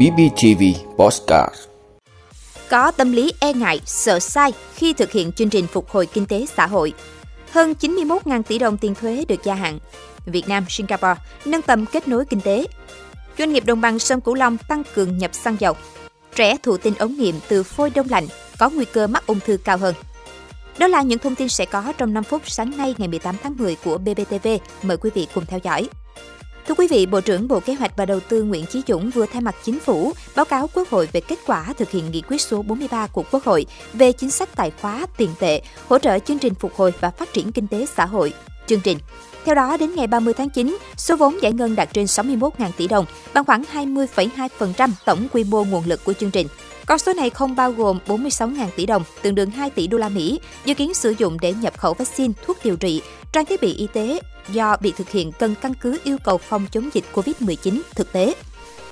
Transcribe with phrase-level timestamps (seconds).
[0.00, 0.62] BBTV
[0.96, 1.54] Postcard
[2.70, 6.26] Có tâm lý e ngại, sợ sai khi thực hiện chương trình phục hồi kinh
[6.26, 6.92] tế xã hội.
[7.50, 9.78] Hơn 91.000 tỷ đồng tiền thuế được gia hạn.
[10.26, 12.66] Việt Nam, Singapore nâng tầm kết nối kinh tế.
[13.38, 15.74] Doanh nghiệp đồng bằng sông Cửu Long tăng cường nhập xăng dầu.
[16.34, 18.26] Trẻ thụ tinh ống nghiệm từ phôi đông lạnh
[18.58, 19.94] có nguy cơ mắc ung thư cao hơn.
[20.78, 23.56] Đó là những thông tin sẽ có trong 5 phút sáng nay ngày 18 tháng
[23.58, 24.48] 10 của BBTV.
[24.82, 25.88] Mời quý vị cùng theo dõi.
[26.70, 29.26] Thưa quý vị, Bộ trưởng Bộ Kế hoạch và Đầu tư Nguyễn Chí Dũng vừa
[29.26, 32.40] thay mặt chính phủ báo cáo Quốc hội về kết quả thực hiện nghị quyết
[32.40, 36.38] số 43 của Quốc hội về chính sách tài khóa tiền tệ, hỗ trợ chương
[36.38, 38.32] trình phục hồi và phát triển kinh tế xã hội.
[38.66, 38.98] Chương trình
[39.44, 42.88] theo đó, đến ngày 30 tháng 9, số vốn giải ngân đạt trên 61.000 tỷ
[42.88, 46.46] đồng, bằng khoảng 20,2% tổng quy mô nguồn lực của chương trình.
[46.86, 50.08] Con số này không bao gồm 46.000 tỷ đồng, tương đương 2 tỷ đô la
[50.08, 53.74] Mỹ, dự kiến sử dụng để nhập khẩu vaccine, thuốc điều trị, trang thiết bị
[53.74, 57.80] y tế do việc thực hiện cần căn cứ yêu cầu phòng chống dịch COVID-19
[57.94, 58.34] thực tế.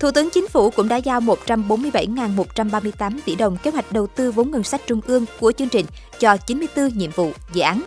[0.00, 4.50] Thủ tướng Chính phủ cũng đã giao 147.138 tỷ đồng kế hoạch đầu tư vốn
[4.50, 5.86] ngân sách trung ương của chương trình
[6.18, 7.82] cho 94 nhiệm vụ, dự án.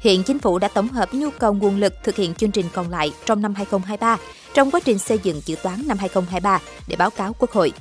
[0.00, 2.90] Hiện chính phủ đã tổng hợp nhu cầu nguồn lực thực hiện chương trình còn
[2.90, 4.18] lại trong năm 2023
[4.54, 7.72] trong quá trình xây dựng dự toán năm 2023 để báo cáo Quốc hội.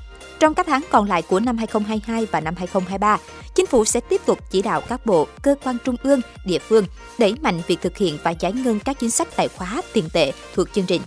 [0.44, 3.18] Trong các tháng còn lại của năm 2022 và năm 2023,
[3.56, 6.86] chính phủ sẽ tiếp tục chỉ đạo các bộ, cơ quan trung ương, địa phương
[7.18, 10.32] đẩy mạnh việc thực hiện và giải ngân các chính sách tài khóa tiền tệ
[10.56, 11.02] thuộc chương trình.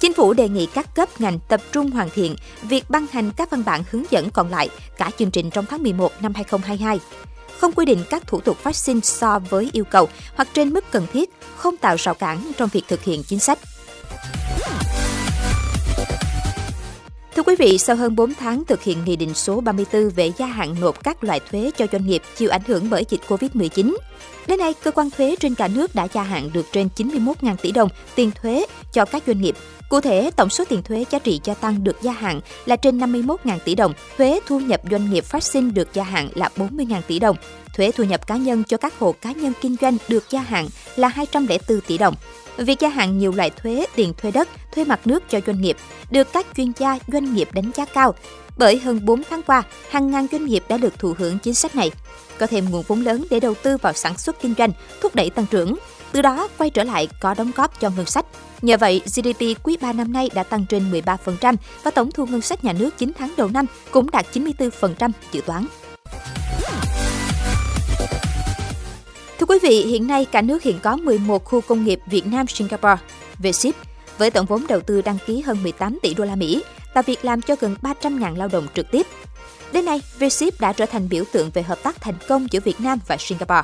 [0.00, 3.50] Chính phủ đề nghị các cấp ngành tập trung hoàn thiện việc ban hành các
[3.50, 7.00] văn bản hướng dẫn còn lại cả chương trình trong tháng 11 năm 2022
[7.58, 10.84] không quy định các thủ tục phát sinh so với yêu cầu hoặc trên mức
[10.90, 13.58] cần thiết, không tạo rào cản trong việc thực hiện chính sách.
[17.36, 20.46] Thưa quý vị, sau hơn 4 tháng thực hiện Nghị định số 34 về gia
[20.46, 23.96] hạn nộp các loại thuế cho doanh nghiệp chịu ảnh hưởng bởi dịch COVID-19,
[24.46, 27.72] đến nay cơ quan thuế trên cả nước đã gia hạn được trên 91.000 tỷ
[27.72, 29.56] đồng tiền thuế cho các doanh nghiệp.
[29.88, 32.98] Cụ thể, tổng số tiền thuế giá trị gia tăng được gia hạn là trên
[32.98, 37.00] 51.000 tỷ đồng, thuế thu nhập doanh nghiệp phát sinh được gia hạn là 40.000
[37.06, 37.36] tỷ đồng,
[37.74, 40.68] thuế thu nhập cá nhân cho các hộ cá nhân kinh doanh được gia hạn
[40.96, 42.14] là 204 tỷ đồng.
[42.56, 45.76] Việc gia hạn nhiều loại thuế, tiền thuê đất, thuê mặt nước cho doanh nghiệp
[46.10, 48.14] được các chuyên gia doanh nghiệp đánh giá cao.
[48.58, 51.76] Bởi hơn 4 tháng qua, hàng ngàn doanh nghiệp đã được thụ hưởng chính sách
[51.76, 51.90] này.
[52.38, 54.70] Có thêm nguồn vốn lớn để đầu tư vào sản xuất kinh doanh,
[55.00, 55.76] thúc đẩy tăng trưởng,
[56.12, 58.26] từ đó quay trở lại có đóng góp cho ngân sách.
[58.62, 62.40] Nhờ vậy, GDP quý 3 năm nay đã tăng trên 13% và tổng thu ngân
[62.40, 65.66] sách nhà nước 9 tháng đầu năm cũng đạt 94% dự toán.
[69.38, 72.46] Thưa quý vị, hiện nay cả nước hiện có 11 khu công nghiệp Việt Nam
[72.46, 72.96] Singapore,
[73.38, 73.74] VSIP,
[74.18, 76.62] với tổng vốn đầu tư đăng ký hơn 18 tỷ đô la Mỹ,
[76.94, 79.06] tạo việc làm cho gần 300.000 lao động trực tiếp.
[79.72, 82.80] Đến nay, VSIP đã trở thành biểu tượng về hợp tác thành công giữa Việt
[82.80, 83.62] Nam và Singapore.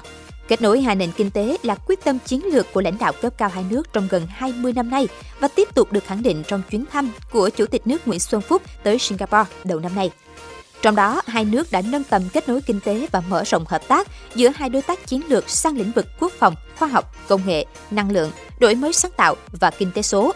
[0.49, 3.33] Kết nối hai nền kinh tế là quyết tâm chiến lược của lãnh đạo cấp
[3.39, 5.09] cao hai nước trong gần 20 năm nay
[5.41, 8.43] và tiếp tục được khẳng định trong chuyến thăm của Chủ tịch nước Nguyễn Xuân
[8.43, 10.11] Phúc tới Singapore đầu năm nay.
[10.83, 13.89] Trong đó, hai nước đã nâng tầm kết nối kinh tế và mở rộng hợp
[13.89, 17.41] tác giữa hai đối tác chiến lược sang lĩnh vực quốc phòng, khoa học, công
[17.47, 20.33] nghệ, năng lượng, đổi mới sáng tạo và kinh tế số.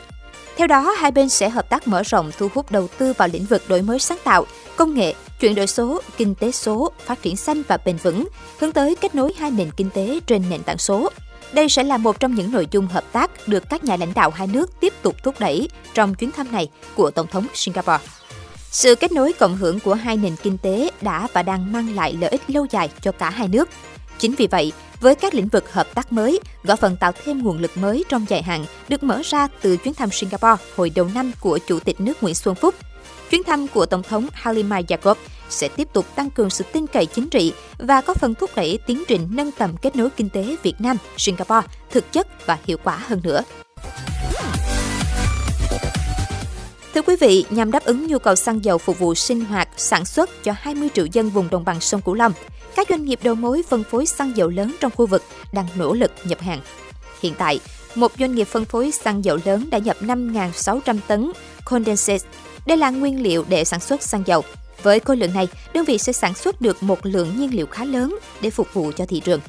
[0.57, 3.45] Theo đó, hai bên sẽ hợp tác mở rộng thu hút đầu tư vào lĩnh
[3.45, 4.47] vực đổi mới sáng tạo,
[4.77, 8.29] công nghệ, chuyển đổi số, kinh tế số, phát triển xanh và bền vững,
[8.59, 11.11] hướng tới kết nối hai nền kinh tế trên nền tảng số.
[11.53, 14.31] Đây sẽ là một trong những nội dung hợp tác được các nhà lãnh đạo
[14.31, 18.05] hai nước tiếp tục thúc đẩy trong chuyến thăm này của Tổng thống Singapore.
[18.71, 22.17] Sự kết nối cộng hưởng của hai nền kinh tế đã và đang mang lại
[22.21, 23.69] lợi ích lâu dài cho cả hai nước.
[24.19, 27.59] Chính vì vậy, với các lĩnh vực hợp tác mới, góp phần tạo thêm nguồn
[27.59, 31.33] lực mới trong dài hạn được mở ra từ chuyến thăm Singapore hồi đầu năm
[31.41, 32.75] của Chủ tịch nước Nguyễn Xuân Phúc.
[33.31, 35.19] Chuyến thăm của Tổng thống Halima Yacob
[35.49, 38.79] sẽ tiếp tục tăng cường sự tin cậy chính trị và có phần thúc đẩy
[38.87, 42.77] tiến trình nâng tầm kết nối kinh tế Việt Nam, Singapore thực chất và hiệu
[42.85, 43.43] quả hơn nữa.
[46.97, 50.05] Thưa quý vị, nhằm đáp ứng nhu cầu xăng dầu phục vụ sinh hoạt, sản
[50.05, 52.33] xuất cho 20 triệu dân vùng đồng bằng sông Cửu Long,
[52.77, 55.93] các doanh nghiệp đầu mối phân phối xăng dầu lớn trong khu vực đang nỗ
[55.93, 56.61] lực nhập hàng.
[57.23, 57.61] Hiện tại,
[57.95, 61.33] một doanh nghiệp phân phối xăng dầu lớn đã nhập 5.600 tấn
[61.65, 62.25] condensate.
[62.67, 64.43] Đây là nguyên liệu để sản xuất xăng dầu.
[64.87, 67.85] Với khối lượng này, đơn vị sẽ sản xuất được một lượng nhiên liệu khá
[67.85, 69.41] lớn để phục vụ cho thị trường.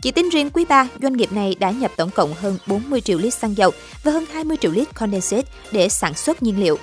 [0.00, 3.18] Chỉ tính riêng quý 3, doanh nghiệp này đã nhập tổng cộng hơn 40 triệu
[3.18, 3.70] lít xăng dầu
[4.04, 6.78] và hơn 20 triệu lít condensate để sản xuất nhiên liệu.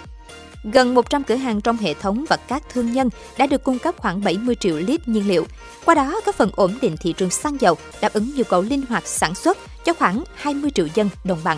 [0.63, 3.95] Gần 100 cửa hàng trong hệ thống và các thương nhân đã được cung cấp
[3.98, 5.45] khoảng 70 triệu lít nhiên liệu.
[5.86, 8.81] Qua đó, có phần ổn định thị trường xăng dầu, đáp ứng nhu cầu linh
[8.89, 11.57] hoạt sản xuất cho khoảng 20 triệu dân đồng bằng.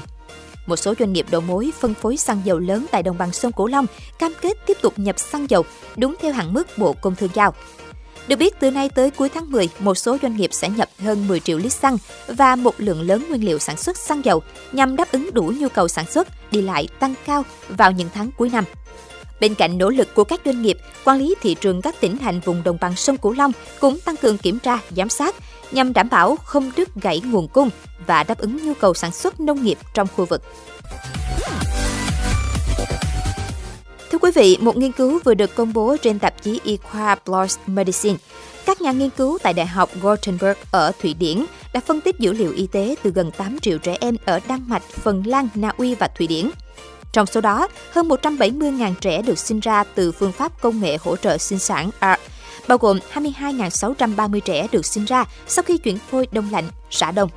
[0.69, 3.51] Một số doanh nghiệp đầu mối phân phối xăng dầu lớn tại đồng bằng sông
[3.51, 3.85] Cửu Long
[4.19, 5.65] cam kết tiếp tục nhập xăng dầu
[5.97, 7.53] đúng theo hạn mức Bộ Công Thương giao.
[8.27, 11.27] Được biết, từ nay tới cuối tháng 10, một số doanh nghiệp sẽ nhập hơn
[11.27, 14.95] 10 triệu lít xăng và một lượng lớn nguyên liệu sản xuất xăng dầu nhằm
[14.95, 18.49] đáp ứng đủ nhu cầu sản xuất, đi lại tăng cao vào những tháng cuối
[18.49, 18.63] năm.
[19.39, 22.39] Bên cạnh nỗ lực của các doanh nghiệp, quản lý thị trường các tỉnh thành
[22.39, 25.35] vùng đồng bằng sông Cửu Long cũng tăng cường kiểm tra, giám sát
[25.71, 27.69] nhằm đảm bảo không đứt gãy nguồn cung
[28.07, 30.41] và đáp ứng nhu cầu sản xuất nông nghiệp trong khu vực.
[34.11, 37.15] Thưa quý vị, một nghiên cứu vừa được công bố trên tạp chí y khoa
[37.15, 38.17] PLOS Medicine.
[38.65, 42.33] Các nhà nghiên cứu tại Đại học Gothenburg ở Thụy Điển đã phân tích dữ
[42.33, 45.71] liệu y tế từ gần 8 triệu trẻ em ở Đan Mạch, Phần Lan, Na
[45.77, 46.49] Uy và Thụy Điển.
[47.11, 51.15] Trong số đó, hơn 170.000 trẻ được sinh ra từ phương pháp công nghệ hỗ
[51.15, 51.89] trợ sinh sản
[52.69, 57.29] bao gồm 22.630 trẻ được sinh ra sau khi chuyển phôi đông lạnh, rã đông.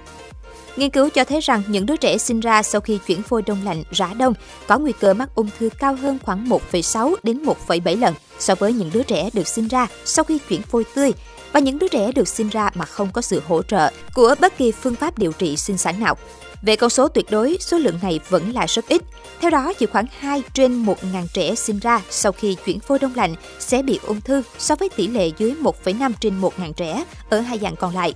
[0.77, 3.65] Nghiên cứu cho thấy rằng những đứa trẻ sinh ra sau khi chuyển phôi đông
[3.65, 4.35] lạnh rã đông
[4.67, 8.73] có nguy cơ mắc ung thư cao hơn khoảng 1,6 đến 1,7 lần so với
[8.73, 11.13] những đứa trẻ được sinh ra sau khi chuyển phôi tươi
[11.53, 14.59] và những đứa trẻ được sinh ra mà không có sự hỗ trợ của bất
[14.59, 16.17] kỳ phương pháp điều trị sinh sản nào.
[16.63, 19.03] Về con số tuyệt đối, số lượng này vẫn là rất ít.
[19.41, 23.15] Theo đó, chỉ khoảng 2 trên 1.000 trẻ sinh ra sau khi chuyển phôi đông
[23.15, 25.55] lạnh sẽ bị ung thư so với tỷ lệ dưới
[25.85, 28.15] 1,5 trên 1.000 trẻ ở hai dạng còn lại.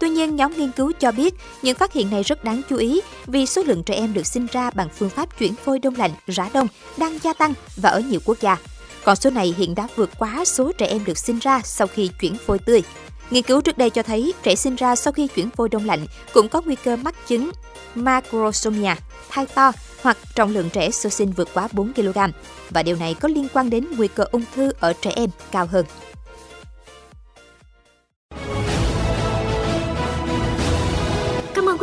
[0.00, 3.00] Tuy nhiên, nhóm nghiên cứu cho biết những phát hiện này rất đáng chú ý
[3.26, 6.10] vì số lượng trẻ em được sinh ra bằng phương pháp chuyển phôi đông lạnh,
[6.26, 8.56] rã đông đang gia tăng và ở nhiều quốc gia.
[9.04, 12.10] Con số này hiện đã vượt quá số trẻ em được sinh ra sau khi
[12.20, 12.82] chuyển phôi tươi.
[13.30, 16.06] Nghiên cứu trước đây cho thấy trẻ sinh ra sau khi chuyển phôi đông lạnh
[16.32, 17.50] cũng có nguy cơ mắc chứng
[17.94, 18.94] macrosomia,
[19.28, 19.72] thai to
[20.02, 22.18] hoặc trọng lượng trẻ sơ sinh vượt quá 4 kg
[22.70, 25.66] và điều này có liên quan đến nguy cơ ung thư ở trẻ em cao
[25.66, 25.86] hơn.